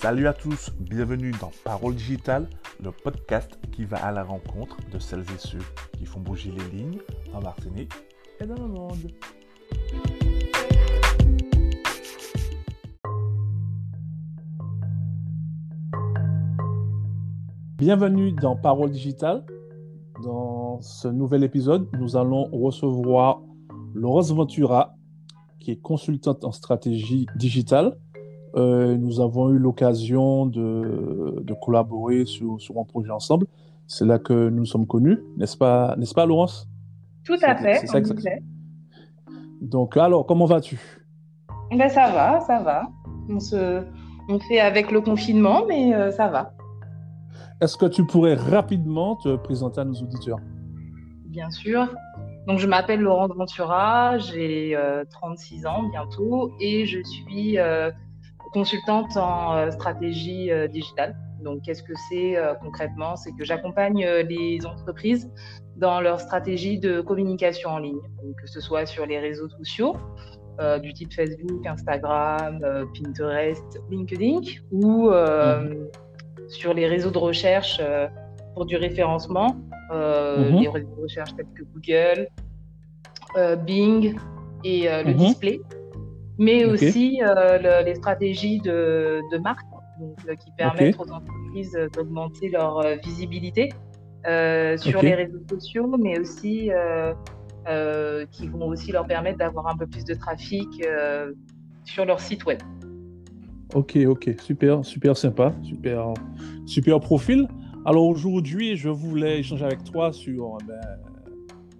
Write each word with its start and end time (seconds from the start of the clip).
Salut 0.00 0.28
à 0.28 0.34
tous, 0.34 0.72
bienvenue 0.78 1.32
dans 1.40 1.50
Parole 1.64 1.94
Digitale, 1.94 2.50
le 2.84 2.92
podcast 2.92 3.58
qui 3.72 3.86
va 3.86 3.96
à 4.04 4.12
la 4.12 4.24
rencontre 4.24 4.76
de 4.92 4.98
celles 4.98 5.22
et 5.22 5.38
ceux 5.38 5.62
qui 5.96 6.04
font 6.04 6.20
bouger 6.20 6.50
les 6.52 6.76
lignes 6.76 6.98
en 7.32 7.40
Martinique 7.40 7.92
et 8.38 8.44
dans 8.44 8.56
le 8.56 8.68
monde. 8.68 9.10
Bienvenue 17.78 18.32
dans 18.32 18.54
Parole 18.54 18.90
Digitale. 18.90 19.46
Dans 20.22 20.82
ce 20.82 21.08
nouvel 21.08 21.42
épisode, 21.42 21.88
nous 21.98 22.16
allons 22.16 22.44
recevoir 22.52 23.40
Laurence 23.94 24.30
Ventura, 24.30 24.94
qui 25.58 25.70
est 25.70 25.80
consultante 25.80 26.44
en 26.44 26.52
stratégie 26.52 27.26
digitale. 27.36 27.96
Euh, 28.56 28.96
nous 28.96 29.20
avons 29.20 29.50
eu 29.50 29.58
l'occasion 29.58 30.46
de, 30.46 31.42
de, 31.42 31.54
collaborer 31.54 32.24
sur, 32.24 32.58
sur, 32.60 32.78
un 32.78 32.84
projet 32.84 33.10
ensemble. 33.10 33.46
C'est 33.86 34.06
là 34.06 34.18
que 34.18 34.48
nous 34.48 34.64
sommes 34.64 34.86
connus, 34.86 35.18
n'est-ce 35.36 35.56
pas, 35.56 35.94
n'est-ce 35.98 36.14
pas, 36.14 36.24
Laurence? 36.24 36.68
Tout 37.24 37.36
à 37.42 37.54
fait. 37.54 37.86
C'est 37.86 37.86
ça 37.86 38.30
Donc, 39.60 39.96
alors, 39.96 40.24
comment 40.24 40.46
vas-tu? 40.46 40.80
Ben, 41.70 41.88
Ça 41.88 42.10
va, 42.10 42.40
ça 42.40 42.60
va. 42.60 42.88
On, 43.28 43.40
se, 43.40 43.82
on 44.28 44.38
fait 44.38 44.60
avec 44.60 44.90
le 44.90 45.00
confinement, 45.00 45.64
mais 45.68 45.94
euh, 45.94 46.10
ça 46.10 46.28
va. 46.28 46.52
Est-ce 47.60 47.76
que 47.76 47.86
tu 47.86 48.06
pourrais 48.06 48.34
rapidement 48.34 49.16
te 49.16 49.36
présenter 49.36 49.80
à 49.80 49.84
nos 49.84 49.94
auditeurs? 49.94 50.38
Bien 51.26 51.50
sûr. 51.50 51.88
Donc, 52.46 52.58
je 52.58 52.66
m'appelle 52.66 53.00
Laurence 53.00 53.32
Ventura, 53.36 54.18
j'ai 54.18 54.76
euh, 54.76 55.04
36 55.10 55.66
ans 55.66 55.82
bientôt 55.90 56.52
et 56.60 56.86
je 56.86 57.02
suis 57.02 57.58
euh, 57.58 57.90
consultante 58.56 59.18
en 59.18 59.54
euh, 59.54 59.70
stratégie 59.70 60.50
euh, 60.50 60.66
digitale. 60.66 61.14
Donc, 61.44 61.60
qu'est-ce 61.62 61.82
que 61.82 61.92
c'est 62.08 62.38
euh, 62.38 62.54
concrètement? 62.54 63.14
C'est 63.14 63.32
que 63.32 63.44
j'accompagne 63.44 64.02
les 64.32 64.64
entreprises 64.64 65.30
dans 65.76 66.00
leur 66.00 66.18
stratégie 66.20 66.78
de 66.78 67.02
communication 67.02 67.68
en 67.68 67.78
ligne, 67.78 68.00
donc, 68.22 68.34
que 68.40 68.48
ce 68.54 68.60
soit 68.60 68.86
sur 68.86 69.04
les 69.04 69.18
réseaux 69.18 69.50
sociaux, 69.50 69.94
euh, 70.58 70.78
du 70.78 70.94
type 70.94 71.12
Facebook, 71.12 71.66
Instagram, 71.66 72.60
euh, 72.64 72.86
Pinterest, 72.94 73.78
LinkedIn, 73.90 74.40
ou 74.72 75.10
euh, 75.10 75.60
mmh. 75.60 75.88
sur 76.48 76.72
les 76.72 76.86
réseaux 76.86 77.10
de 77.10 77.18
recherche 77.18 77.78
pour 78.54 78.64
du 78.64 78.76
référencement, 78.76 79.50
mmh 79.92 80.60
les 80.60 80.68
réseaux 80.68 80.94
de 80.96 81.02
recherche 81.02 81.36
tels 81.36 81.52
que 81.54 81.64
Google, 81.74 82.20
Bing 83.66 84.16
et 84.64 84.88
le 84.88 85.12
mmh 85.12 85.16
display, 85.24 85.60
mais 86.38 86.64
okay. 86.64 86.72
aussi 86.72 87.18
le, 87.22 87.84
les 87.84 87.94
stratégies 87.94 88.60
de, 88.60 89.20
de 89.32 89.38
marque 89.38 89.66
donc, 90.00 90.16
qui 90.38 90.50
permettent 90.56 90.98
okay. 90.98 91.10
aux 91.10 91.14
entreprises 91.14 91.78
d'augmenter 91.94 92.48
leur 92.50 92.82
visibilité 93.04 93.70
sur 94.24 94.98
okay. 94.98 95.06
les 95.06 95.14
réseaux 95.14 95.42
sociaux, 95.48 95.96
mais 95.98 96.18
aussi 96.18 96.70
euh, 97.68 98.26
qui 98.30 98.46
vont 98.46 98.68
aussi 98.68 98.92
leur 98.92 99.08
permettre 99.08 99.38
d'avoir 99.38 99.66
un 99.66 99.76
peu 99.76 99.88
plus 99.88 100.04
de 100.04 100.14
trafic 100.14 100.68
euh, 100.86 101.32
sur 101.84 102.04
leur 102.04 102.20
site 102.20 102.46
web. 102.46 102.60
Ok, 103.74 103.96
ok, 104.06 104.36
super, 104.40 104.84
super 104.84 105.16
sympa, 105.16 105.52
super, 105.64 106.14
super 106.64 107.00
profil. 107.00 107.48
Alors 107.84 108.06
aujourd'hui, 108.06 108.76
je 108.76 108.88
voulais 108.88 109.40
échanger 109.40 109.64
avec 109.64 109.82
toi 109.82 110.12
sur, 110.12 110.58
ben, 110.64 110.80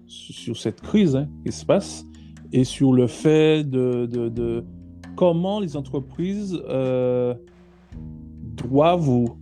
sur 0.07 0.57
cette 0.57 0.81
crise 0.81 1.15
hein, 1.15 1.29
qui 1.45 1.53
se 1.53 1.65
passe 1.65 2.05
et 2.51 2.63
sur 2.63 2.93
le 2.93 3.07
fait 3.07 3.63
de, 3.63 4.05
de, 4.05 4.29
de 4.29 4.63
comment 5.15 5.59
les 5.59 5.75
entreprises 5.75 6.61
euh, 6.69 7.33
doivent 7.93 9.09
ou 9.09 9.37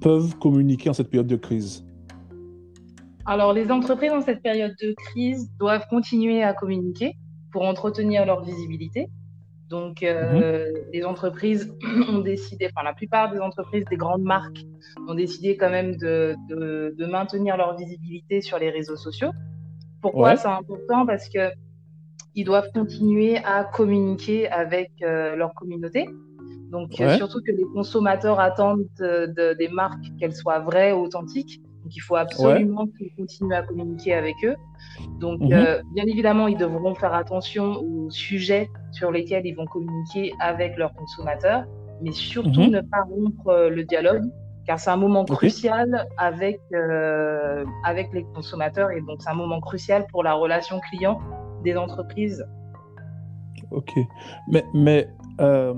peuvent 0.00 0.36
communiquer 0.38 0.90
en 0.90 0.92
cette 0.92 1.10
période 1.10 1.28
de 1.28 1.36
crise. 1.36 1.86
Alors, 3.24 3.52
les 3.52 3.70
entreprises 3.70 4.10
dans 4.10 4.20
cette 4.20 4.42
période 4.42 4.74
de 4.82 4.94
crise 4.96 5.48
doivent 5.60 5.86
continuer 5.88 6.42
à 6.42 6.54
communiquer 6.54 7.14
pour 7.52 7.62
entretenir 7.62 8.26
leur 8.26 8.42
visibilité. 8.44 9.08
Donc, 9.68 10.02
euh, 10.02 10.70
mmh. 10.70 10.74
les 10.92 11.04
entreprises 11.04 11.72
ont 12.08 12.18
décidé, 12.18 12.68
enfin, 12.74 12.84
la 12.84 12.94
plupart 12.94 13.32
des 13.32 13.38
entreprises, 13.38 13.84
des 13.88 13.96
grandes 13.96 14.22
marques, 14.22 14.64
ont 15.08 15.14
décidé 15.14 15.56
quand 15.56 15.70
même 15.70 15.96
de, 15.96 16.34
de, 16.48 16.94
de 16.98 17.06
maintenir 17.06 17.56
leur 17.56 17.76
visibilité 17.76 18.40
sur 18.40 18.58
les 18.58 18.70
réseaux 18.70 18.96
sociaux. 18.96 19.30
Pourquoi 20.00 20.30
ouais. 20.30 20.36
c'est 20.36 20.48
important? 20.48 21.06
Parce 21.06 21.28
que 21.28 21.50
ils 22.34 22.44
doivent 22.44 22.70
continuer 22.72 23.38
à 23.38 23.64
communiquer 23.64 24.48
avec 24.48 24.90
euh, 25.02 25.36
leur 25.36 25.54
communauté. 25.54 26.08
Donc, 26.70 26.96
ouais. 26.98 27.04
euh, 27.04 27.16
surtout 27.16 27.40
que 27.46 27.52
les 27.52 27.64
consommateurs 27.74 28.40
attendent 28.40 28.86
de, 28.98 29.54
des 29.58 29.68
marques 29.68 30.04
qu'elles 30.18 30.34
soient 30.34 30.60
vraies, 30.60 30.92
authentiques. 30.92 31.60
Donc, 31.82 31.94
il 31.94 32.00
faut 32.00 32.16
absolument 32.16 32.84
ouais. 32.84 32.90
qu'ils 32.98 33.14
continuent 33.16 33.54
à 33.54 33.62
communiquer 33.62 34.14
avec 34.14 34.36
eux. 34.44 34.56
Donc, 35.20 35.40
mmh. 35.40 35.52
euh, 35.52 35.82
bien 35.94 36.04
évidemment, 36.06 36.48
ils 36.48 36.56
devront 36.56 36.94
faire 36.94 37.12
attention 37.12 37.82
aux 37.82 38.10
sujets 38.10 38.70
sur 38.92 39.10
lesquels 39.10 39.44
ils 39.44 39.54
vont 39.54 39.66
communiquer 39.66 40.32
avec 40.40 40.78
leurs 40.78 40.94
consommateurs, 40.94 41.64
mais 42.00 42.12
surtout 42.12 42.62
mmh. 42.62 42.70
ne 42.70 42.80
pas 42.80 43.02
rompre 43.02 43.68
le 43.70 43.84
dialogue, 43.84 44.24
car 44.66 44.78
c'est 44.78 44.90
un 44.90 44.96
moment 44.96 45.22
okay. 45.22 45.34
crucial 45.34 46.06
avec, 46.16 46.60
euh, 46.72 47.64
avec 47.84 48.12
les 48.12 48.24
consommateurs 48.34 48.90
et 48.90 49.00
donc 49.00 49.20
c'est 49.20 49.30
un 49.30 49.34
moment 49.34 49.60
crucial 49.60 50.06
pour 50.10 50.22
la 50.22 50.34
relation 50.34 50.80
client 50.90 51.20
des 51.62 51.76
entreprises. 51.76 52.44
Ok. 53.70 53.92
Mais, 54.48 54.64
mais 54.74 55.08
euh, 55.40 55.74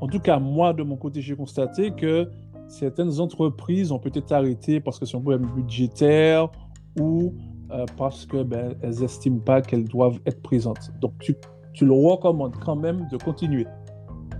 en 0.00 0.06
tout 0.06 0.20
cas, 0.20 0.38
moi, 0.38 0.72
de 0.72 0.82
mon 0.82 0.96
côté, 0.96 1.20
j'ai 1.20 1.36
constaté 1.36 1.90
que 1.90 2.30
certaines 2.68 3.20
entreprises 3.20 3.92
ont 3.92 3.98
peut-être 3.98 4.32
arrêté 4.32 4.80
parce 4.80 4.98
que 4.98 5.06
c'est 5.06 5.16
un 5.16 5.20
problème 5.20 5.46
budgétaire 5.54 6.48
ou 6.98 7.34
euh, 7.70 7.84
parce 7.96 8.26
qu'elles 8.26 8.44
ben, 8.44 8.74
n'estiment 8.82 9.40
pas 9.40 9.62
qu'elles 9.62 9.88
doivent 9.88 10.20
être 10.26 10.42
présentes. 10.42 10.90
Donc, 11.00 11.12
tu, 11.20 11.34
tu, 11.72 11.84
le 11.84 11.92
recommandes 11.92 12.56
quand 12.64 12.76
même 12.76 13.08
de 13.10 13.16
continuer 13.16 13.66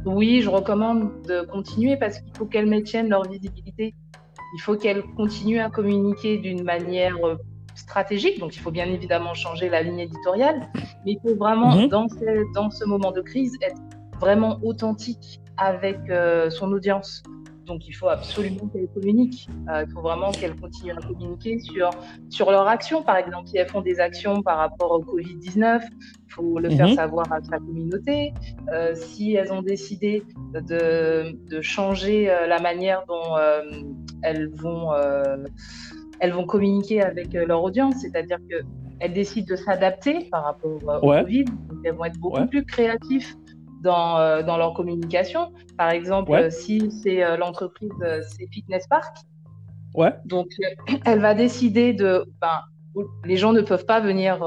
Oui, 0.06 0.40
je 0.40 0.48
recommande 0.48 1.10
de 1.26 1.42
continuer 1.46 1.96
parce 1.96 2.20
qu'il 2.20 2.36
faut 2.36 2.46
qu'elles 2.46 2.68
maintiennent 2.68 3.08
leur 3.08 3.28
visibilité. 3.28 3.94
Il 4.56 4.60
faut 4.60 4.76
qu'elles 4.76 5.02
continuent 5.16 5.60
à 5.60 5.68
communiquer 5.68 6.38
d'une 6.38 6.62
manière 6.62 7.16
euh, 7.24 7.36
stratégique. 7.78 8.38
Donc, 8.40 8.56
il 8.56 8.60
faut 8.60 8.70
bien 8.70 8.86
évidemment 8.86 9.34
changer 9.34 9.68
la 9.68 9.82
ligne 9.82 10.00
éditoriale. 10.00 10.58
Mais 11.04 11.12
il 11.12 11.20
faut 11.22 11.36
vraiment, 11.36 11.72
-hmm. 11.74 11.88
dans, 11.88 12.08
ce, 12.08 12.52
dans 12.54 12.70
ce 12.70 12.84
moment 12.84 13.12
de 13.12 13.22
crise, 13.30 13.52
être 13.68 13.80
vraiment 14.20 14.58
authentique 14.62 15.40
avec 15.56 15.98
euh, 16.10 16.50
son 16.50 16.72
audience. 16.72 17.22
Donc, 17.66 17.86
il 17.86 17.92
faut 17.92 18.08
absolument 18.08 18.66
qu'elles 18.70 18.92
communiquent. 18.98 19.46
Euh, 19.68 19.84
il 19.84 19.90
faut 19.92 20.00
vraiment 20.00 20.30
qu'elles 20.38 20.58
continuent 20.64 20.96
à 21.00 21.02
communiquer 21.10 21.54
sur, 21.58 21.90
sur 22.30 22.50
leurs 22.50 22.66
actions. 22.66 23.00
Par 23.02 23.16
exemple, 23.22 23.46
si 23.48 23.58
elles 23.58 23.68
font 23.68 23.82
des 23.90 24.00
actions 24.00 24.36
par 24.48 24.56
rapport 24.64 24.90
au 24.96 25.02
Covid-19, 25.10 25.82
il 26.26 26.32
faut 26.34 26.58
le 26.58 26.70
mmh. 26.70 26.76
faire 26.78 26.92
savoir 27.02 27.26
à 27.30 27.40
sa 27.42 27.58
communauté. 27.58 28.32
Euh, 28.72 28.94
si 28.94 29.24
elles 29.34 29.52
ont 29.58 29.64
décidé 29.74 30.22
de, 30.70 30.82
de 31.52 31.58
changer 31.60 32.20
la 32.52 32.58
manière 32.68 33.00
dont 33.12 33.28
elles, 34.22 34.48
vont, 34.62 34.82
elles 36.20 36.32
vont 36.32 36.46
communiquer 36.46 37.02
avec 37.02 37.32
leur 37.32 37.62
audience, 37.62 37.96
c'est-à-dire 38.00 38.38
qu'elles 38.48 39.12
décident 39.12 39.46
de 39.48 39.56
s'adapter 39.56 40.28
par 40.30 40.44
rapport 40.44 41.02
au 41.02 41.08
ouais. 41.08 41.22
Covid, 41.22 41.44
donc 41.44 41.78
elles 41.84 41.94
vont 41.94 42.04
être 42.04 42.18
beaucoup 42.18 42.40
ouais. 42.40 42.46
plus 42.46 42.64
créatifs 42.64 43.36
dans, 43.82 44.18
euh, 44.18 44.42
dans 44.42 44.56
leur 44.56 44.74
communication. 44.74 45.52
Par 45.76 45.90
exemple, 45.90 46.30
ouais. 46.30 46.50
si 46.50 46.90
c'est 46.90 47.22
euh, 47.22 47.36
l'entreprise, 47.36 47.90
euh, 48.02 48.20
c'est 48.22 48.46
Fitness 48.52 48.86
Park. 48.88 49.16
Ouais. 49.94 50.12
Donc, 50.24 50.48
elle 51.04 51.20
va 51.20 51.34
décider 51.34 51.92
de. 51.92 52.24
Ben, 52.40 52.60
les 53.24 53.36
gens 53.36 53.52
ne 53.52 53.60
peuvent 53.60 53.86
pas 53.86 54.00
venir 54.00 54.38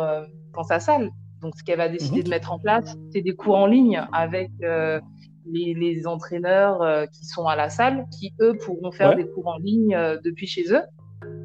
dans 0.53 0.63
sa 0.63 0.79
salle. 0.79 1.11
Donc, 1.41 1.55
ce 1.55 1.63
qu'elle 1.63 1.77
va 1.77 1.87
décider 1.87 2.19
mmh. 2.19 2.23
de 2.23 2.29
mettre 2.29 2.51
en 2.51 2.59
place, 2.59 2.97
c'est 3.13 3.21
des 3.21 3.33
cours 3.33 3.55
en 3.55 3.65
ligne 3.65 4.03
avec 4.11 4.49
les, 4.59 5.73
les, 5.73 6.05
entraîneurs 6.05 7.07
qui 7.11 7.25
sont 7.25 7.45
à 7.45 7.55
la 7.55 7.69
salle, 7.69 8.05
qui 8.11 8.33
eux 8.41 8.57
pourront 8.57 8.91
faire 8.91 9.11
ouais. 9.11 9.23
des 9.23 9.29
cours 9.29 9.47
en 9.47 9.57
ligne 9.57 9.97
depuis 10.21 10.47
chez 10.47 10.73
eux 10.73 10.81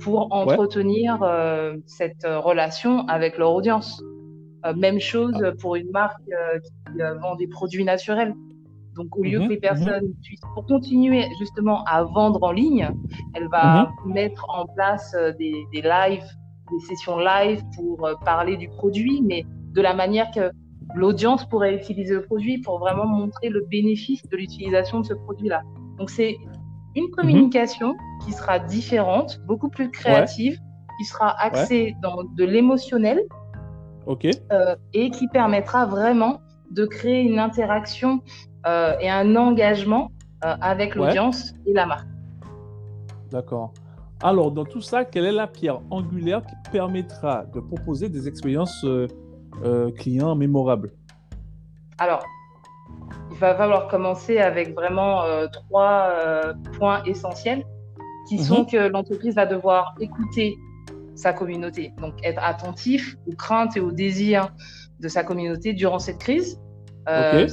pour 0.07 0.33
entretenir 0.33 1.21
ouais. 1.21 1.81
cette 1.87 2.25
relation 2.25 3.09
avec 3.09 3.39
leur 3.39 3.53
audience. 3.53 4.01
Euh, 4.65 4.75
même 4.75 5.01
chose 5.01 5.43
ah. 5.45 5.53
pour 5.61 5.77
une 5.77 5.91
marque 5.91 6.21
euh, 6.29 6.61
qui 6.61 7.03
euh, 7.03 7.15
vend 7.19 7.35
des 7.35 7.49
produits 7.49 7.85
naturels. 7.85 8.35
Donc, 8.95 9.15
au 9.17 9.23
lieu 9.23 9.41
mmh, 9.41 9.45
que 9.45 9.51
les 9.51 9.61
personnes 9.61 10.07
mmh. 10.07 10.23
puissent, 10.23 10.41
pour 10.55 10.65
continuer 10.65 11.27
justement 11.41 11.85
à 11.85 12.05
vendre 12.05 12.43
en 12.43 12.53
ligne, 12.53 12.89
elle 13.35 13.49
va 13.49 13.91
mmh. 14.05 14.13
mettre 14.13 14.47
en 14.49 14.65
place 14.75 15.15
des, 15.39 15.55
des, 15.73 15.83
lives, 15.83 16.25
des 16.71 16.81
sessions 16.89 17.19
live 17.19 17.63
pour 17.75 18.09
parler 18.25 18.57
du 18.57 18.69
produit, 18.69 19.21
mais 19.23 19.45
de 19.73 19.83
la 19.83 19.93
manière 19.93 20.31
que 20.31 20.51
l'audience 20.95 21.45
pourrait 21.47 21.75
utiliser 21.75 22.15
le 22.15 22.23
produit 22.23 22.59
pour 22.59 22.79
vraiment 22.79 23.07
montrer 23.07 23.51
le 23.51 23.67
bénéfice 23.69 24.23
de 24.29 24.37
l'utilisation 24.37 25.01
de 25.01 25.07
ce 25.07 25.15
produit-là. 25.15 25.63
Donc, 25.99 26.09
c'est 26.09 26.39
une 26.97 27.11
communication 27.11 27.95
qui 28.25 28.33
sera 28.33 28.59
différente, 28.59 29.41
beaucoup 29.47 29.69
plus 29.69 29.91
créative, 29.91 30.55
ouais. 30.55 30.95
qui 30.99 31.05
sera 31.05 31.41
axée 31.41 31.83
ouais. 31.83 31.97
dans 32.03 32.25
de 32.25 32.45
l'émotionnel, 32.45 33.21
Okay. 34.07 34.31
Euh, 34.53 34.77
et 34.95 35.11
qui 35.11 35.27
permettra 35.27 35.85
vraiment 35.85 36.41
de 36.71 36.87
créer 36.87 37.23
une 37.23 37.41
interaction 37.41 38.21
euh, 38.67 38.97
et 39.01 39.11
un 39.11 39.35
engagement 39.37 40.13
avec 40.43 40.95
l'audience 40.95 41.55
et 41.67 41.73
la 41.73 41.87
marque. 41.87 42.07
D'accord. 43.33 43.73
Alors, 44.23 44.53
dans 44.53 44.65
tout 44.65 44.81
ça, 44.81 45.05
quelle 45.05 45.25
est 45.25 45.33
la 45.33 45.49
pierre 45.49 45.81
angulaire 45.91 46.41
qui 46.47 46.55
permettra 46.71 47.47
de 47.53 47.59
proposer 47.59 48.09
des 48.09 48.29
expériences 48.29 48.87
clients 49.97 50.37
mémorables? 50.37 50.93
Alors, 51.99 52.23
va 53.37 53.55
falloir 53.55 53.89
commencer 53.89 54.39
avec 54.39 54.75
vraiment 54.75 55.23
trois 55.53 56.13
points 56.79 57.03
essentiels 57.05 57.65
qui 58.29 58.39
sont 58.39 58.61
mhm. 58.61 58.67
que 58.67 58.77
l'entreprise 58.89 59.35
va 59.35 59.47
devoir 59.47 59.95
écouter 60.01 60.59
sa 61.15 61.33
communauté, 61.33 61.93
donc 61.99 62.15
être 62.23 62.43
attentif 62.43 63.17
aux 63.27 63.35
craintes 63.35 63.77
et 63.77 63.81
aux 63.81 63.93
désirs 63.93 64.53
de 65.01 65.09
sa 65.09 65.25
communauté 65.25 65.73
durant 65.73 65.99
cette 65.99 66.19
crise. 66.19 66.61
Euh, 67.09 67.49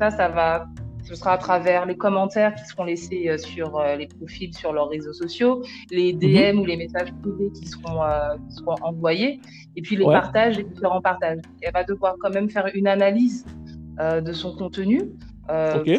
ça, 0.00 0.10
ça 0.10 0.28
va, 0.28 0.66
ce 1.04 1.14
sera 1.14 1.32
à 1.32 1.38
travers 1.38 1.86
les 1.86 1.96
commentaires 1.96 2.54
qui 2.54 2.64
seront 2.64 2.84
laissés 2.84 3.28
euh, 3.28 3.38
sur 3.38 3.78
euh, 3.78 3.94
les 3.94 4.08
profils 4.08 4.52
sur 4.54 4.72
leurs 4.72 4.88
réseaux 4.88 5.12
sociaux, 5.12 5.62
les 5.90 6.14
mhm. 6.14 6.18
DM 6.18 6.58
ou 6.58 6.64
les 6.64 6.76
messages 6.76 7.12
privés 7.22 7.52
qui 7.52 7.66
seront, 7.66 8.00
qui 8.48 8.56
seront 8.56 8.74
envoyés, 8.82 9.40
et 9.76 9.82
puis 9.82 9.96
les 9.96 10.04
partages, 10.04 10.56
les 10.56 10.64
différents 10.64 11.02
partages. 11.02 11.38
Elle 11.60 11.72
va 11.72 11.84
devoir 11.84 12.16
quand 12.20 12.30
même 12.30 12.50
faire 12.50 12.68
une 12.74 12.88
analyse 12.88 13.44
de 13.98 14.32
son 14.32 14.54
contenu 14.56 15.12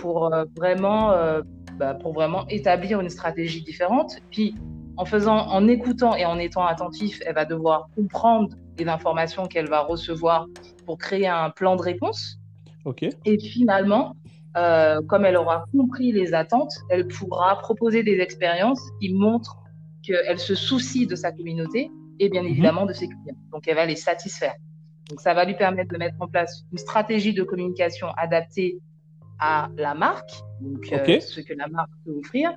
pour 0.01 0.31
vraiment 0.55 1.41
bah, 1.77 1.93
pour 1.93 2.13
vraiment 2.13 2.47
établir 2.47 2.99
une 2.99 3.09
stratégie 3.09 3.61
différente. 3.61 4.17
Puis, 4.31 4.55
en 4.97 5.05
faisant, 5.05 5.37
en 5.37 5.67
écoutant 5.67 6.15
et 6.15 6.25
en 6.25 6.39
étant 6.39 6.65
attentif, 6.65 7.21
elle 7.25 7.35
va 7.35 7.45
devoir 7.45 7.87
comprendre 7.95 8.55
les 8.79 8.87
informations 8.87 9.45
qu'elle 9.45 9.69
va 9.69 9.81
recevoir 9.81 10.47
pour 10.85 10.97
créer 10.97 11.27
un 11.27 11.51
plan 11.51 11.75
de 11.75 11.83
réponse. 11.83 12.39
Et 13.25 13.37
finalement, 13.37 14.15
euh, 14.55 15.01
comme 15.07 15.23
elle 15.25 15.37
aura 15.37 15.65
compris 15.71 16.11
les 16.11 16.33
attentes, 16.33 16.73
elle 16.89 17.07
pourra 17.07 17.59
proposer 17.59 18.01
des 18.01 18.19
expériences 18.21 18.81
qui 18.99 19.13
montrent 19.13 19.57
qu'elle 20.01 20.39
se 20.39 20.55
soucie 20.55 21.05
de 21.05 21.15
sa 21.15 21.31
communauté 21.31 21.91
et 22.19 22.29
bien 22.29 22.41
mhm. 22.41 22.49
évidemment 22.49 22.85
de 22.87 22.93
ses 22.93 23.07
clients. 23.07 23.37
Donc, 23.51 23.67
elle 23.67 23.75
va 23.75 23.85
les 23.85 23.95
satisfaire. 23.95 24.55
Donc, 25.09 25.21
ça 25.21 25.33
va 25.33 25.45
lui 25.45 25.55
permettre 25.55 25.91
de 25.93 25.97
mettre 25.97 26.15
en 26.19 26.27
place 26.27 26.63
une 26.71 26.77
stratégie 26.77 27.33
de 27.33 27.43
communication 27.43 28.07
adaptée 28.17 28.79
à 29.39 29.69
la 29.77 29.93
marque, 29.93 30.31
donc 30.61 30.91
euh, 30.91 31.19
ce 31.19 31.41
que 31.41 31.53
la 31.53 31.67
marque 31.67 31.91
peut 32.03 32.11
offrir, 32.17 32.51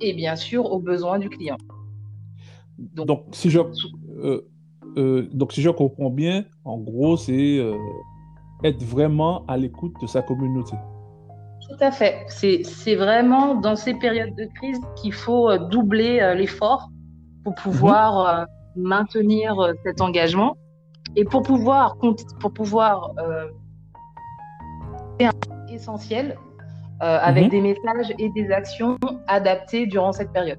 et 0.00 0.14
bien 0.14 0.36
sûr 0.36 0.64
aux 0.70 0.78
besoins 0.78 1.18
du 1.18 1.28
client. 1.28 1.58
Donc, 2.78 3.24
si, 3.32 3.50
je, 3.50 3.58
euh, 3.60 4.40
euh, 4.96 5.28
donc 5.32 5.52
si 5.52 5.60
je 5.60 5.70
comprends 5.70 6.10
bien, 6.10 6.44
en 6.64 6.78
gros, 6.78 7.16
c'est 7.16 7.58
être 8.64 8.82
vraiment 8.82 9.44
à 9.46 9.56
l'écoute 9.56 9.94
de 10.00 10.06
sa 10.06 10.22
communauté. 10.22 10.76
Tout 11.68 11.76
à 11.84 11.90
fait. 11.90 12.24
C'est 12.28 12.94
vraiment 12.94 13.54
dans 13.54 13.76
ces 13.76 13.94
périodes 13.94 14.34
de 14.36 14.46
crise 14.54 14.80
qu'il 14.96 15.12
faut 15.12 15.56
doubler 15.58 16.34
l'effort 16.36 16.88
pour 17.44 17.54
pouvoir 17.54 18.46
mhm. 18.76 18.82
maintenir 18.82 19.74
cet 19.84 20.00
engagement 20.00 20.56
et 21.16 21.24
pour 21.24 21.42
pouvoir, 21.42 21.96
pour 21.98 22.52
pouvoir 22.52 23.12
essentiel 25.68 26.36
euh, 27.02 27.18
avec 27.22 27.44
mhm. 27.44 27.50
des 27.50 27.60
messages 27.60 28.14
et 28.18 28.28
des 28.30 28.50
actions 28.50 28.98
adaptées 29.26 29.86
durant 29.86 30.12
cette 30.12 30.32
période. 30.32 30.58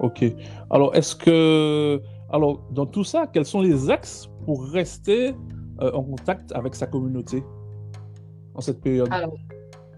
Ok. 0.00 0.24
Alors, 0.70 0.94
est-ce 0.94 1.14
que, 1.14 2.02
alors, 2.30 2.60
dans 2.72 2.86
tout 2.86 3.04
ça, 3.04 3.26
quels 3.32 3.46
sont 3.46 3.62
les 3.62 3.90
axes 3.90 4.28
pour 4.44 4.64
rester 4.66 5.34
euh, 5.80 5.92
en 5.92 6.02
contact 6.02 6.52
avec 6.52 6.74
sa 6.74 6.86
communauté 6.86 7.42
en 8.54 8.60
cette 8.60 8.82
période? 8.82 9.08
Alors, 9.10 9.34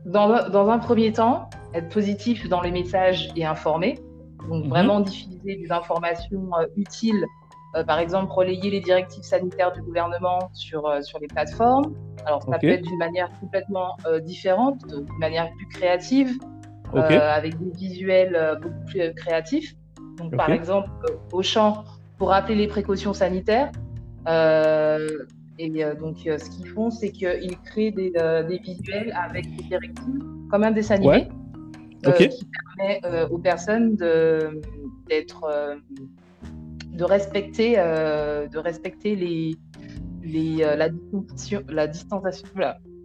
dans, 0.05 0.49
dans, 0.49 0.69
un 0.69 0.79
premier 0.79 1.13
temps, 1.13 1.49
être 1.75 1.89
positif 1.89 2.49
dans 2.49 2.61
les 2.61 2.71
messages 2.71 3.31
et 3.35 3.45
informer. 3.45 3.99
Donc, 4.49 4.65
mhm. 4.65 4.71
vraiment 4.71 5.01
diffuser 5.01 5.57
des 5.57 5.73
informations 5.73 6.51
euh, 6.61 6.67
utiles 6.77 7.25
euh, 7.25 7.46
par 7.85 7.99
exemple, 7.99 8.33
relayer 8.33 8.71
les 8.71 8.81
directives 8.81 9.23
sanitaires 9.23 9.73
du 9.73 9.83
gouvernement 9.83 10.51
sur, 10.53 10.87
euh, 10.87 11.03
sur 11.03 11.19
les 11.19 11.27
plateformes. 11.27 11.95
Alors, 12.25 12.43
ça 12.43 12.59
peut 12.59 12.69
être 12.69 12.83
d'une 12.83 12.99
manière 12.99 13.31
complètement 13.41 13.97
euh, 14.07 14.21
différente, 14.21 14.87
d'une 14.87 15.19
manière 15.19 15.51
plus 15.53 15.67
créative, 15.67 16.39
avec 16.95 17.59
des 17.59 17.71
visuels 17.77 18.59
beaucoup 18.63 18.85
plus 18.87 19.13
créatifs. 19.15 19.75
Donc, 20.19 20.35
par 20.37 20.51
exemple, 20.51 20.89
au 21.33 21.43
champ, 21.43 21.85
pour 22.19 22.31
rappeler 22.31 22.55
les 22.55 22.69
précautions 22.69 23.13
sanitaires. 23.13 23.71
et 24.27 25.85
donc, 26.01 26.17
ce 26.19 26.51
qu'ils 26.51 26.69
font, 26.69 26.91
c'est 26.91 27.11
qu'ils 27.11 27.59
créent 27.65 27.91
des, 27.91 28.11
des, 28.11 28.59
visuels 28.59 29.15
avec 29.15 29.45
des 29.57 29.65
directives, 29.65 30.25
comme 30.51 30.65
un 30.65 30.71
dessin 30.71 30.95
animé, 30.95 31.29
qui 32.17 32.47
permet 32.79 33.27
aux 33.31 33.39
personnes 33.39 33.97
d'être 35.09 35.45
de 36.97 37.05
respecter, 37.05 37.75
euh, 37.79 38.49
de 38.49 38.59
respecter 38.59 39.17
les, 39.17 39.57
les, 40.23 40.63
euh, 40.63 40.77
la, 40.77 40.89
distanciation, 40.89 41.63
la 41.69 41.87
distanciation, 41.87 42.49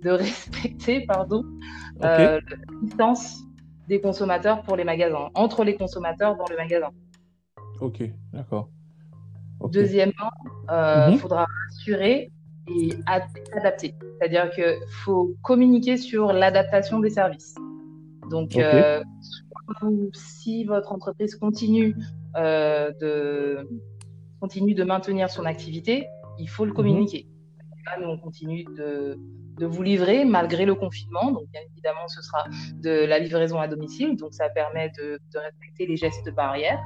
de 0.01 0.09
respecter 0.25 1.05
pardon, 1.05 1.43
euh, 2.03 2.39
la 2.39 2.65
distance 2.83 3.43
des 3.87 3.99
consommateurs 3.99 4.61
pour 4.63 4.77
les 4.77 4.85
magasins, 4.85 5.29
entre 5.35 5.63
les 5.63 5.75
consommateurs 5.75 6.37
dans 6.37 6.45
le 6.49 6.55
magasin. 6.55 6.89
Ok, 7.81 8.03
d'accord. 8.31 8.69
Deuxièmement, 9.69 10.31
il 10.69 11.13
mhm. 11.13 11.17
faudra 11.17 11.45
assurer 11.69 12.31
et 12.67 12.93
adapter. 13.05 13.93
C'est-à-dire 14.17 14.49
qu'il 14.51 14.77
faut 15.03 15.35
communiquer 15.43 15.97
sur 15.97 16.31
l'adaptation 16.31 16.99
des 16.99 17.09
services. 17.09 17.55
Donc, 18.29 18.57
si 20.13 20.63
votre 20.63 20.91
entreprise 20.91 21.35
continue 21.35 21.95
de, 22.35 23.67
continue 24.39 24.73
de 24.73 24.83
maintenir 24.83 25.29
son 25.29 25.45
activité, 25.45 26.07
il 26.39 26.49
faut 26.49 26.65
le 26.65 26.71
mhm. 26.71 26.75
communiquer. 26.75 27.27
nous, 27.99 28.07
on 28.07 28.17
continue 28.17 28.65
de, 28.77 29.17
de, 29.57 29.65
vous 29.65 29.83
livrer 29.83 30.25
malgré 30.25 30.65
le 30.65 30.75
confinement. 30.75 31.31
Donc, 31.31 31.43
bien 31.51 31.61
évidemment, 31.71 32.07
ce 32.07 32.21
sera 32.21 32.43
de 32.75 33.05
la 33.05 33.19
livraison 33.19 33.59
à 33.59 33.67
domicile. 33.67 34.17
Donc, 34.17 34.33
ça 34.33 34.49
permet 34.49 34.91
de, 34.97 35.19
de 35.33 35.39
respecter 35.39 35.85
les 35.85 35.97
gestes 35.97 36.29
barrières. 36.33 36.81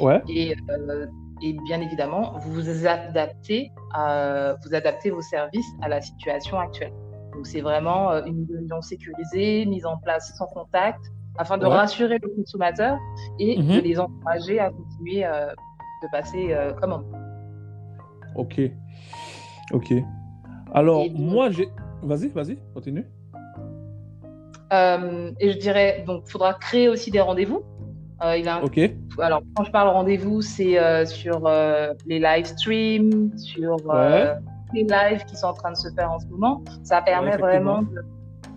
Ouais. 0.00 0.20
Et, 0.28 0.54
euh, 0.70 1.06
et, 1.42 1.56
bien 1.64 1.80
évidemment, 1.80 2.38
vous 2.38 2.52
vous 2.52 2.86
adaptez, 2.86 3.70
à, 3.92 4.56
vous 4.64 4.74
adaptez 4.74 5.10
vos 5.10 5.22
services 5.22 5.70
à 5.82 5.88
la 5.88 6.00
situation 6.00 6.58
actuelle. 6.58 6.92
Donc, 7.34 7.46
c'est 7.46 7.60
vraiment 7.60 8.10
euh, 8.10 8.24
une 8.24 8.46
réunion 8.50 8.80
sécurisée, 8.82 9.66
mise 9.66 9.86
en 9.86 9.98
place 9.98 10.32
sans 10.36 10.46
contact, 10.46 11.00
afin 11.38 11.58
de 11.58 11.66
rassurer 11.66 12.18
le 12.22 12.28
consommateur 12.28 12.98
et 13.38 13.56
de 13.56 13.62
mhm. 13.62 13.80
les 13.80 13.98
encourager 13.98 14.58
à 14.58 14.70
continuer 14.70 15.24
euh, 15.24 15.46
de 16.02 16.08
passer 16.10 16.52
euh, 16.52 16.72
commande. 16.72 17.04
Ok. 18.34 18.60
Ok. 19.72 19.92
Alors, 20.72 21.06
moi, 21.14 21.50
j'ai. 21.50 21.68
Vas-y, 22.02 22.28
vas-y, 22.28 22.58
continue. 22.74 23.06
Euh, 24.72 25.32
et 25.40 25.52
je 25.52 25.58
dirais, 25.58 26.04
donc, 26.06 26.24
il 26.26 26.30
faudra 26.30 26.54
créer 26.54 26.88
aussi 26.88 27.10
des 27.10 27.20
rendez-vous. 27.20 27.62
il 28.36 28.48
a 28.48 28.62
Ok. 28.62 28.78
Alors, 29.18 29.42
quand 29.54 29.64
je 29.64 29.70
parle 29.70 29.88
rendez-vous, 29.88 30.42
c'est 30.42 31.06
sur 31.06 31.48
les 32.06 32.18
live 32.18 32.44
streams, 32.44 33.36
sur 33.38 33.76
les 34.74 34.82
lives 34.82 35.24
qui 35.26 35.36
sont 35.36 35.46
en 35.46 35.54
train 35.54 35.72
de 35.72 35.76
se 35.76 35.88
faire 35.94 36.12
en 36.12 36.18
ce 36.18 36.26
moment. 36.26 36.62
Ça 36.82 37.00
permet 37.00 37.36
vraiment 37.36 37.82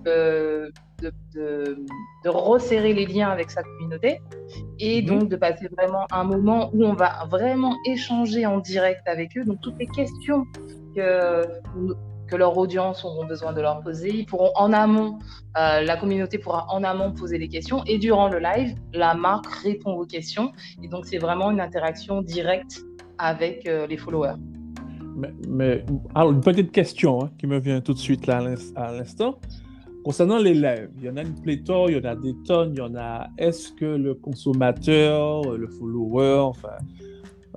de 0.05 0.71
de, 1.01 1.77
resserrer 2.25 2.93
les 2.93 3.05
liens 3.05 3.29
avec 3.29 3.49
sa 3.51 3.63
communauté 3.63 4.21
et 4.79 5.01
mhm. 5.01 5.07
donc 5.07 5.29
de 5.29 5.35
passer 5.35 5.67
vraiment 5.77 6.05
un 6.11 6.23
moment 6.23 6.69
où 6.73 6.83
on 6.83 6.93
va 6.93 7.25
vraiment 7.29 7.75
échanger 7.85 8.45
en 8.45 8.59
direct 8.59 9.07
avec 9.07 9.37
eux. 9.37 9.43
Donc 9.45 9.61
toutes 9.61 9.79
les 9.79 9.87
questions 9.87 10.45
que, 10.95 11.43
que 12.27 12.35
leur 12.35 12.57
audience 12.57 13.03
auront 13.03 13.25
besoin 13.25 13.53
de 13.53 13.61
leur 13.61 13.81
poser, 13.81 14.09
ils 14.09 14.25
pourront 14.25 14.51
en 14.55 14.71
amont, 14.73 15.19
euh, 15.57 15.81
la 15.81 15.97
communauté 15.97 16.37
pourra 16.37 16.67
en 16.69 16.83
amont 16.83 17.11
poser 17.11 17.37
les 17.37 17.47
questions 17.47 17.83
et 17.85 17.97
durant 17.97 18.29
le 18.29 18.39
live, 18.39 18.75
la 18.93 19.13
marque 19.13 19.47
répond 19.47 19.93
aux 19.93 20.05
questions. 20.05 20.51
Et 20.83 20.87
donc 20.87 21.05
c'est 21.05 21.17
vraiment 21.17 21.51
une 21.51 21.61
interaction 21.61 22.21
directe 22.21 22.81
avec 23.17 23.67
euh, 23.67 23.87
les 23.87 23.97
followers. 23.97 24.35
Mais, 25.47 25.83
alors 26.15 26.31
une 26.31 26.41
petite 26.41 26.71
question 26.71 27.23
hein, 27.23 27.31
qui 27.37 27.47
me 27.47 27.59
vient 27.59 27.81
tout 27.81 27.93
de 27.93 27.99
suite 27.99 28.25
là 28.27 28.41
à 28.75 28.91
l'instant. 28.93 29.39
Concernant 30.03 30.37
les 30.37 30.53
lives, 30.53 30.89
il 30.97 31.05
y 31.05 31.09
en 31.09 31.17
a 31.17 31.21
une 31.21 31.35
pléthore, 31.35 31.89
il 31.89 31.97
y 31.97 31.99
en 31.99 32.09
a 32.09 32.15
des 32.15 32.33
tonnes, 32.45 32.71
il 32.73 32.79
y 32.79 32.81
en 32.81 32.95
a. 32.95 33.27
Est-ce 33.37 33.73
que 33.73 33.85
le 33.85 34.13
consommateur, 34.13 35.57
le 35.57 35.67
follower, 35.67 36.39
enfin, 36.39 36.77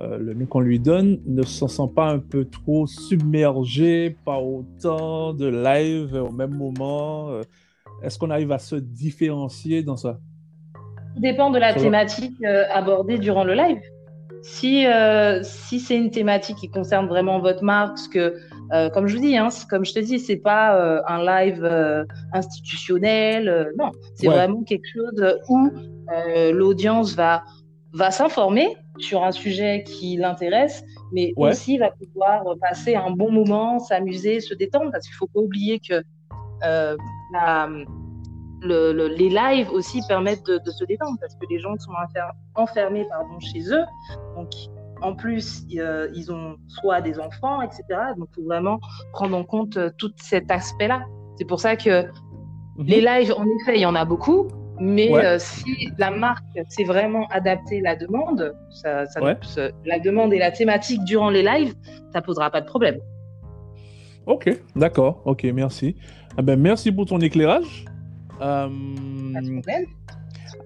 euh, 0.01 0.17
le 0.17 0.33
nom 0.33 0.45
qu'on 0.45 0.59
lui 0.59 0.79
donne, 0.79 1.19
ne 1.25 1.43
s'en 1.43 1.67
sent 1.67 1.91
pas 1.95 2.09
un 2.09 2.19
peu 2.19 2.45
trop 2.45 2.85
submergé 2.85 4.17
par 4.25 4.45
autant 4.45 5.33
de 5.33 5.47
lives 5.47 6.15
au 6.15 6.31
même 6.31 6.53
moment 6.53 7.29
euh, 7.29 7.41
Est-ce 8.01 8.19
qu'on 8.19 8.29
arrive 8.29 8.51
à 8.51 8.59
se 8.59 8.75
différencier 8.75 9.81
dans 9.81 9.97
ça? 9.97 10.19
Tout 11.15 11.21
dépend 11.21 11.49
de 11.49 11.59
la 11.59 11.73
thématique 11.73 12.35
euh, 12.43 12.65
abordée 12.73 13.19
durant 13.19 13.45
le 13.45 13.53
live. 13.53 13.79
Si, 14.41 14.85
si 15.43 15.79
c'est 15.79 15.95
une 15.95 16.11
thématique 16.11 16.57
qui 16.57 16.69
concerne 16.69 17.07
vraiment 17.07 17.39
votre 17.39 17.63
marque, 17.63 17.97
ce 17.97 18.09
que 18.09 18.35
Euh, 18.71 18.89
comme 18.89 19.07
je 19.07 19.15
vous 19.15 19.21
dis, 19.21 19.37
hein, 19.37 19.49
comme 19.69 19.85
je 19.85 19.93
te 19.93 19.99
dis, 19.99 20.19
c'est 20.19 20.37
pas 20.37 20.77
euh, 20.77 21.01
un 21.07 21.23
live 21.23 21.63
euh, 21.63 22.05
institutionnel. 22.33 23.71
non, 23.77 23.91
c'est 24.15 24.27
vraiment 24.27 24.63
quelque 24.63 24.87
chose 24.87 25.37
où 25.49 25.69
l'audience 26.51 27.15
va 27.15 27.43
va 27.95 28.09
s'informer 28.09 28.75
sur 28.97 29.23
un 29.23 29.31
sujet 29.31 29.83
qui 29.83 30.17
l'intéresse, 30.17 30.83
mais 31.11 31.31
aussi 31.35 31.77
va 31.77 31.91
pouvoir 31.91 32.43
passer 32.59 32.95
un 32.95 33.11
bon 33.11 33.31
moment, 33.31 33.77
s'amuser, 33.77 34.39
se 34.39 34.55
détendre, 34.55 34.91
parce 34.91 35.05
qu'il 35.05 35.15
faut 35.15 35.27
pas 35.27 35.39
oublier 35.39 35.79
que 35.79 36.01
les 38.63 39.29
lives 39.29 39.69
aussi 39.71 40.01
permettent 40.07 40.45
de, 40.47 40.71
se 40.71 40.85
détendre 40.85 41.17
parce 41.19 41.35
que 41.35 41.45
les 41.49 41.59
gens 41.59 41.75
sont 41.77 41.91
enfermés 42.55 43.05
pardon, 43.09 43.39
chez 43.39 43.61
eux. 43.71 43.83
Donc, 44.35 44.49
en 45.03 45.13
plus, 45.13 45.65
euh, 45.77 46.07
ils 46.15 46.31
ont 46.31 46.55
soit 46.67 47.01
des 47.01 47.19
enfants, 47.19 47.61
etc. 47.61 47.83
Donc, 48.17 48.29
il 48.31 48.35
faut 48.35 48.47
vraiment 48.47 48.79
prendre 49.11 49.37
en 49.37 49.43
compte 49.43 49.77
euh, 49.77 49.89
tout 49.97 50.11
cet 50.15 50.49
aspect-là. 50.49 51.03
C'est 51.37 51.45
pour 51.45 51.59
ça 51.59 51.75
que 51.75 52.03
mhm. 52.77 52.85
les 52.85 53.01
lives, 53.01 53.33
en 53.37 53.45
effet, 53.59 53.75
il 53.75 53.81
y 53.81 53.85
en 53.85 53.95
a 53.95 54.05
beaucoup. 54.05 54.47
Mais 54.79 55.13
euh, 55.13 55.37
si 55.37 55.91
la 55.99 56.09
marque 56.09 56.43
s'est 56.67 56.83
vraiment 56.83 57.27
adaptée 57.27 57.79
la 57.79 57.95
demande, 57.95 58.55
ça, 58.71 59.03
la 59.85 59.99
demande 59.99 60.33
et 60.33 60.39
la 60.39 60.49
thématique 60.49 61.03
durant 61.03 61.29
les 61.29 61.43
lives, 61.43 61.75
ça 62.11 62.23
posera 62.23 62.49
pas 62.49 62.59
de 62.61 62.65
problème. 62.65 62.97
Ok, 64.25 64.49
d'accord. 64.75 65.21
Ok, 65.25 65.43
merci. 65.53 65.95
Ah 66.37 66.41
ben, 66.41 66.59
merci 66.59 66.91
pour 66.91 67.05
ton 67.05 67.19
éclairage. 67.19 67.85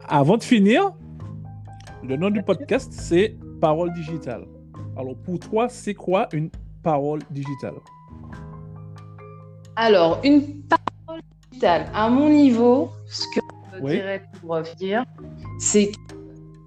avant 0.07 0.37
de 0.37 0.43
finir, 0.43 0.91
le 2.07 2.15
nom 2.15 2.29
du 2.29 2.41
podcast, 2.43 2.93
c'est 2.93 3.35
parole 3.59 3.93
digitale. 3.93 4.45
Alors, 4.97 5.15
pour 5.17 5.39
toi, 5.39 5.67
c'est 5.69 5.93
quoi 5.93 6.27
une 6.33 6.49
parole 6.83 7.21
digitale? 7.31 7.75
Alors, 9.75 10.19
une 10.23 10.61
parole 10.63 11.21
digitale, 11.51 11.85
à 11.93 12.09
mon 12.09 12.29
niveau, 12.29 12.89
ce 13.05 13.25
que 13.33 13.41
je 13.79 13.85
dirais 13.85 14.23
pour 14.41 14.59
dire, 14.77 15.03
c'est 15.59 15.91
que 15.91 16.13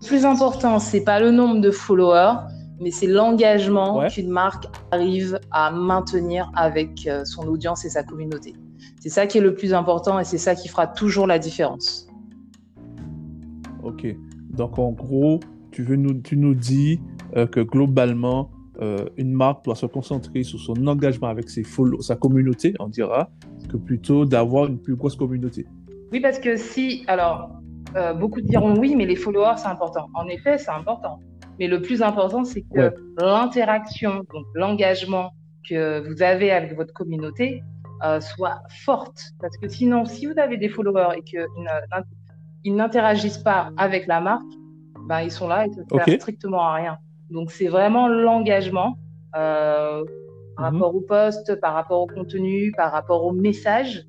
le 0.01 0.07
plus 0.07 0.25
important, 0.25 0.79
c'est 0.79 1.03
pas 1.03 1.21
le 1.21 1.31
nombre 1.31 1.61
de 1.61 1.71
followers, 1.71 2.37
mais 2.81 2.91
c'est 2.91 3.07
l'engagement 3.07 4.07
qu'une 4.09 4.31
marque 4.31 4.67
arrive 4.91 5.39
à 5.51 5.71
maintenir 5.71 6.51
avec 6.55 7.07
euh, 7.07 7.25
son 7.25 7.47
audience 7.47 7.85
et 7.85 7.91
sa 7.91 8.03
communauté. 8.03 8.55
C'est 9.01 9.11
ça 9.11 9.27
qui 9.27 9.39
est 9.39 9.43
le 9.43 9.55
plus 9.55 9.75
important 9.75 10.19
et 10.19 10.25
c'est 10.25 10.39
ça 10.39 10.55
qui 10.55 10.69
fera 10.69 10.87
toujours 10.87 11.27
la 11.27 11.39
différence. 11.39 12.07
Ok. 13.83 14.07
Donc, 14.51 14.79
en 14.79 14.93
gros, 14.93 15.41
tu, 15.71 15.83
veux 15.83 15.97
nous, 15.97 16.15
tu 16.15 16.37
nous 16.37 16.55
dis 16.55 17.01
euh, 17.37 17.47
que 17.47 17.61
globalement, 17.61 18.51
euh, 18.81 19.07
une 19.17 19.33
marque 19.33 19.65
doit 19.65 19.75
se 19.75 19.87
concentrer 19.87 20.43
sur 20.43 20.59
son 20.59 20.87
engagement 20.87 21.29
avec 21.29 21.51
ses 21.51 21.65
sa 22.01 22.17
communauté, 22.17 22.75
on 22.79 22.89
dira, 22.89 23.31
que 23.69 23.77
plutôt 23.77 24.25
d'avoir 24.25 24.67
une 24.67 24.79
plus 24.79 24.97
grosse 24.97 25.17
communauté. 25.17 25.67
Oui, 26.13 26.21
parce 26.21 26.39
que 26.39 26.57
si, 26.57 27.05
alors, 27.07 27.51
euh, 27.97 28.15
beaucoup 28.15 28.41
diront 28.41 28.77
oui, 28.79 28.95
mais 28.97 29.07
les 29.07 29.17
followers, 29.17 29.57
c'est 29.59 29.69
important. 29.69 30.09
En 30.15 30.27
effet, 30.27 30.59
c'est 30.59 30.71
important. 30.71 31.19
Mais 31.59 31.69
le 31.69 31.83
plus 31.83 32.03
important, 32.03 32.45
c'est 32.45 32.63
que 32.75 32.95
l'interaction, 33.19 34.25
donc 34.33 34.47
l'engagement 34.55 35.33
que 35.69 36.01
vous 36.09 36.23
avez 36.23 36.51
avec 36.51 36.75
votre 36.75 36.95
communauté 36.95 37.63
soit 38.21 38.63
forte. 38.83 39.21
Parce 39.43 39.59
que 39.59 39.69
sinon, 39.69 40.07
si 40.07 40.25
vous 40.25 40.39
avez 40.39 40.57
des 40.57 40.71
followers 40.71 41.19
et 41.19 41.23
qu'ils 41.23 42.75
n'interagissent 42.75 43.43
pas 43.43 43.73
avec 43.77 44.07
la 44.07 44.23
marque, 44.23 44.43
ben, 45.11 45.23
ils 45.23 45.33
sont 45.33 45.49
là 45.49 45.67
et 45.67 45.71
ça 45.73 45.81
ne 45.81 46.05
sert 46.05 46.21
strictement 46.21 46.63
à 46.63 46.75
rien. 46.75 46.99
Donc, 47.31 47.51
c'est 47.51 47.67
vraiment 47.67 48.07
l'engagement 48.07 48.97
euh, 49.37 50.05
par 50.57 50.71
mhm. 50.71 50.77
rapport 50.77 50.95
au 50.95 51.01
poste, 51.01 51.61
par 51.61 51.75
rapport 51.75 52.01
au 52.01 52.07
contenu, 52.07 52.73
par 52.77 52.93
rapport 52.93 53.25
au 53.25 53.33
message 53.33 54.07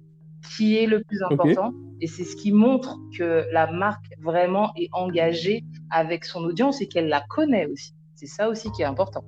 qui 0.56 0.78
est 0.78 0.86
le 0.86 1.02
plus 1.02 1.24
important. 1.24 1.72
Et 2.02 2.08
c'est 2.08 2.24
ce 2.24 2.36
qui 2.36 2.52
montre 2.52 3.00
que 3.18 3.46
la 3.52 3.72
marque 3.72 4.06
vraiment 4.22 4.72
est 4.76 4.90
engagée 4.92 5.64
avec 5.90 6.24
son 6.24 6.44
audience 6.44 6.82
et 6.82 6.88
qu'elle 6.88 7.10
la 7.10 7.22
connaît 7.22 7.66
aussi. 7.66 7.96
C'est 8.14 8.28
ça 8.28 8.48
aussi 8.48 8.72
qui 8.72 8.84
est 8.84 8.86
important. 8.86 9.24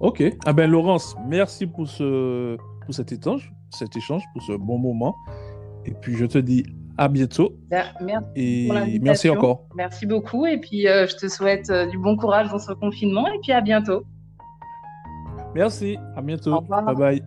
Ok. 0.00 0.22
Ah 0.46 0.54
ben 0.54 0.70
Laurence, 0.70 1.14
merci 1.26 1.66
pour, 1.66 1.88
ce, 1.88 2.56
pour 2.84 2.94
cet 2.94 3.12
échange, 3.12 3.52
cet 3.68 3.94
échange, 3.96 4.22
pour 4.32 4.42
ce 4.42 4.52
bon 4.52 4.78
moment. 4.78 5.14
Et 5.84 5.92
puis 5.92 6.16
je 6.16 6.24
te 6.24 6.38
dis 6.38 6.64
à 6.96 7.08
bientôt. 7.08 7.56
Merci. 7.70 8.28
Et 8.36 8.98
merci 9.00 9.30
encore. 9.30 9.68
Merci 9.74 10.06
beaucoup. 10.06 10.46
Et 10.46 10.58
puis, 10.58 10.88
euh, 10.88 11.06
je 11.06 11.16
te 11.16 11.28
souhaite 11.28 11.70
euh, 11.70 11.86
du 11.86 11.98
bon 11.98 12.16
courage 12.16 12.50
dans 12.50 12.58
ce 12.58 12.72
confinement. 12.72 13.26
Et 13.28 13.38
puis, 13.42 13.52
à 13.52 13.60
bientôt. 13.60 14.04
Merci. 15.54 15.96
À 16.16 16.22
bientôt. 16.22 16.60
Bye 16.62 16.94
bye. 16.94 17.22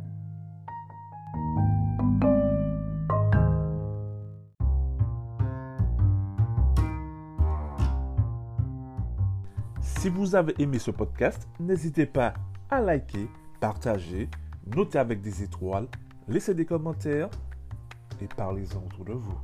Si 9.82 10.10
vous 10.10 10.36
avez 10.36 10.54
aimé 10.60 10.80
ce 10.80 10.92
podcast, 10.92 11.50
n'hésitez 11.60 12.06
pas 12.06 12.34
à 12.70 12.80
liker, 12.80 13.28
partager, 13.60 14.30
noter 14.76 15.00
avec 15.00 15.22
des 15.22 15.44
étoiles, 15.44 15.88
laisser 16.28 16.54
des 16.54 16.66
commentaires 16.66 17.30
et 18.22 18.28
parlez-en 18.28 18.84
autour 18.86 19.06
de 19.06 19.14
vous. 19.14 19.38